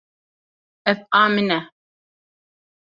[0.93, 1.61] Ev a min e.